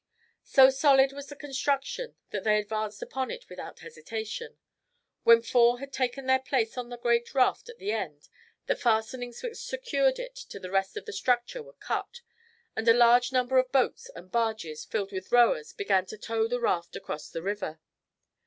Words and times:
So 0.47 0.71
solid 0.71 1.13
was 1.13 1.27
the 1.27 1.35
construction 1.35 2.15
that 2.31 2.43
they 2.43 2.57
advanced 2.57 3.03
upon 3.03 3.29
it 3.29 3.47
without 3.49 3.81
hesitation. 3.81 4.57
When 5.21 5.43
four 5.43 5.77
had 5.77 5.93
taken 5.93 6.25
their 6.25 6.39
place 6.39 6.75
on 6.75 6.89
the 6.89 6.97
great 6.97 7.35
raft 7.35 7.69
at 7.69 7.77
the 7.77 7.91
end, 7.91 8.27
the 8.65 8.75
fastenings 8.75 9.43
which 9.43 9.57
secured 9.57 10.17
it 10.17 10.33
to 10.49 10.59
the 10.59 10.71
rest 10.71 10.97
of 10.97 11.05
the 11.05 11.13
structure 11.13 11.61
were 11.61 11.73
cut, 11.73 12.21
and 12.75 12.87
a 12.87 12.93
large 12.95 13.31
number 13.31 13.59
of 13.59 13.71
boats 13.71 14.09
and 14.15 14.31
barges 14.31 14.85
filled 14.85 15.11
with 15.11 15.31
rowers 15.31 15.71
began 15.71 16.07
to 16.07 16.17
tow 16.17 16.47
the 16.47 16.59
raft 16.59 16.95
across 16.95 17.29
the 17.29 17.43
river. 17.43 17.79